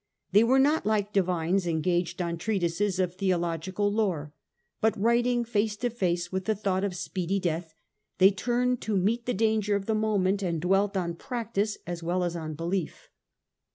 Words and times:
Tlicy 0.33 0.47
were 0.47 0.57
not 0.57 0.83
like 0.83 1.13
divines 1.13 1.67
engaged 1.67 2.23
on 2.23 2.35
treatises 2.39 2.97
of 2.97 3.13
theologic 3.13 3.77
lore; 3.77 4.33
but, 4.81 4.99
writing 4.99 5.45
face 5.45 5.75
to 5.77 5.91
face 5.91 6.31
with 6.31 6.45
the 6.45 6.55
thought 6.55 6.83
of 6.83 6.95
speedy 6.95 7.39
death, 7.39 7.75
they 8.17 8.31
turned 8.31 8.81
to 8.81 8.97
meet 8.97 9.27
the 9.27 9.33
danger 9.35 9.75
of 9.75 9.85
the 9.85 9.93
moment, 9.93 10.41
and 10.41 10.59
dwelt 10.59 10.97
on 10.97 11.13
practice 11.13 11.77
as 11.85 12.01
well 12.01 12.23
as 12.23 12.35
on 12.35 12.55
belief. 12.55 13.09